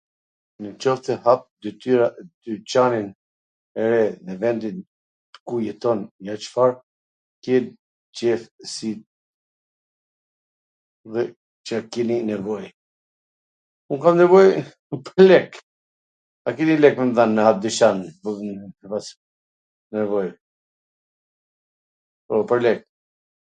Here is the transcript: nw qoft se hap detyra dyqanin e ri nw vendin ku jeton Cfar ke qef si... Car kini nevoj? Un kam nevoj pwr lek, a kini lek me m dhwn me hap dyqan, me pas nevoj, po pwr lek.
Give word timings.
nw 0.61 0.69
qoft 0.83 1.03
se 1.07 1.15
hap 1.25 1.41
detyra 1.63 2.05
dyqanin 2.43 3.07
e 3.81 3.83
ri 3.91 4.05
nw 4.25 4.33
vendin 4.43 4.77
ku 5.47 5.53
jeton 5.65 5.99
Cfar 6.45 6.71
ke 7.43 7.55
qef 8.21 8.41
si... 8.73 8.89
Car 11.67 11.83
kini 11.93 12.17
nevoj? 12.29 12.65
Un 13.91 13.97
kam 14.03 14.15
nevoj 14.21 14.49
pwr 15.09 15.21
lek, 15.31 15.51
a 16.47 16.57
kini 16.57 16.75
lek 16.83 16.95
me 17.01 17.05
m 17.09 17.13
dhwn 17.19 17.31
me 17.39 17.49
hap 17.49 17.57
dyqan, 17.67 17.97
me 18.79 18.87
pas 18.95 19.07
nevoj, 19.99 20.27
po 22.27 22.33
pwr 22.53 22.59
lek. 22.69 22.79